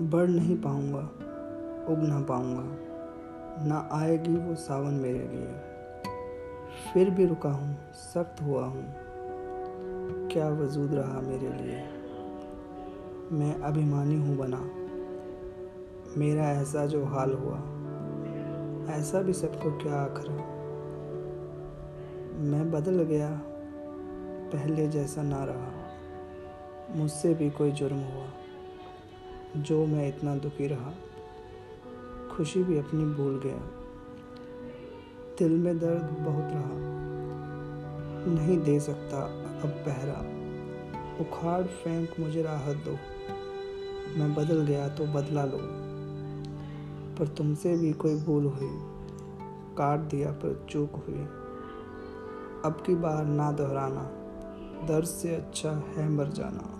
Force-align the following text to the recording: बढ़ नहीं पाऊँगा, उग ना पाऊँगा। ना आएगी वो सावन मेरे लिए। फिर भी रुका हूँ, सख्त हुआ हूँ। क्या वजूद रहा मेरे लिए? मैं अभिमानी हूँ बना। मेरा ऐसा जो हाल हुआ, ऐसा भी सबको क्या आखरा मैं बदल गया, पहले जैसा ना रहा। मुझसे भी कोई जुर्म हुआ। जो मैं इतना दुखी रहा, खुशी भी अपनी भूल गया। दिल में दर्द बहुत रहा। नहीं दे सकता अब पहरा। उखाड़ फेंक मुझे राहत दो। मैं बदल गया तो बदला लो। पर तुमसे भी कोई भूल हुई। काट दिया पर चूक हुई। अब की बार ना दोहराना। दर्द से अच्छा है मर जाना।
बढ़ 0.00 0.28
नहीं 0.28 0.56
पाऊँगा, 0.56 1.00
उग 1.92 1.98
ना 1.98 2.20
पाऊँगा। 2.20 2.62
ना 3.64 3.88
आएगी 3.92 4.36
वो 4.36 4.54
सावन 4.54 4.94
मेरे 4.94 5.18
लिए। 5.18 5.54
फिर 6.94 7.10
भी 7.10 7.26
रुका 7.26 7.50
हूँ, 7.50 7.76
सख्त 7.92 8.42
हुआ 8.42 8.64
हूँ। 8.64 8.94
क्या 10.28 10.48
वजूद 10.48 10.94
रहा 10.94 11.20
मेरे 11.20 11.48
लिए? 11.48 11.84
मैं 13.32 13.60
अभिमानी 13.60 14.16
हूँ 14.16 14.36
बना। 14.36 14.70
मेरा 16.16 16.50
ऐसा 16.50 16.86
जो 16.86 17.04
हाल 17.04 17.32
हुआ, 17.32 17.56
ऐसा 18.94 19.22
भी 19.22 19.32
सबको 19.32 19.70
क्या 19.70 19.94
आखरा 19.94 20.60
मैं 22.40 22.70
बदल 22.70 23.02
गया, 23.02 23.40
पहले 24.52 24.88
जैसा 24.88 25.22
ना 25.22 25.44
रहा। 25.44 25.72
मुझसे 26.96 27.34
भी 27.34 27.50
कोई 27.50 27.72
जुर्म 27.72 27.96
हुआ। 27.96 28.26
जो 29.56 29.86
मैं 29.86 30.08
इतना 30.08 30.36
दुखी 30.36 30.66
रहा, 30.66 30.92
खुशी 32.36 32.62
भी 32.62 32.78
अपनी 32.78 33.04
भूल 33.04 33.40
गया। 33.40 33.58
दिल 35.38 35.58
में 35.58 35.78
दर्द 35.78 36.02
बहुत 36.02 36.52
रहा। 36.52 36.90
नहीं 38.34 38.58
दे 38.58 38.80
सकता 38.80 39.22
अब 39.62 39.68
पहरा। 39.68 40.40
उखाड़ 41.20 41.62
फेंक 41.62 42.14
मुझे 42.20 42.42
राहत 42.42 42.76
दो। 42.76 42.96
मैं 44.18 44.34
बदल 44.34 44.62
गया 44.62 44.88
तो 44.88 45.06
बदला 45.06 45.44
लो। 45.44 45.58
पर 47.18 47.28
तुमसे 47.28 47.76
भी 47.76 47.92
कोई 47.92 48.14
भूल 48.14 48.44
हुई। 48.44 48.70
काट 49.78 49.98
दिया 49.98 50.30
पर 50.30 50.66
चूक 50.70 50.92
हुई। 50.92 51.18
अब 52.64 52.82
की 52.86 52.94
बार 52.94 53.24
ना 53.24 53.52
दोहराना। 53.52 54.02
दर्द 54.86 55.04
से 55.04 55.36
अच्छा 55.36 55.70
है 55.70 56.08
मर 56.08 56.28
जाना। 56.28 56.79